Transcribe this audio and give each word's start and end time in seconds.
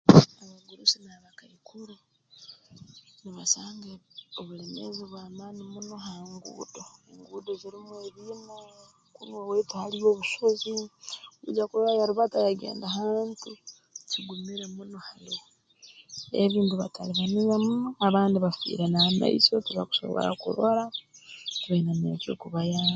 Abagurusi 0.43 0.97
n'abakaikuru 1.01 1.95
nibasanga 3.21 3.91
obulemeezi 4.39 5.01
bw'amaani 5.09 5.61
muno 5.73 5.95
ha 6.05 6.13
nguudo 6.31 6.83
enguudo 7.11 7.51
zirumu 7.61 7.93
ebiina 8.07 8.55
kunu 9.15 9.33
owaitu 9.41 9.73
haliyo 9.81 10.07
obusozi 10.13 10.71
kwija 11.39 11.63
kurora 11.69 11.97
yarubata 11.99 12.37
yagenda 12.47 12.87
hantu 12.97 13.49
kigumire 14.09 14.65
muno 14.75 14.97
hali 15.07 15.33
we 16.29 16.35
ebi 16.41 16.57
mbibatalibaniza 16.63 17.55
muno 17.65 17.89
abandi 18.07 18.37
bafiire 18.45 18.85
n'amaiso 18.89 19.55
tibakusobora 19.65 20.29
kurora 20.41 20.83
tibaine 21.59 21.91
n'eky'okubayamba 21.95 22.89